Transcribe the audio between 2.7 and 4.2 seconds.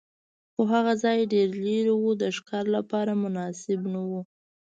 لپاره مناسب نه و.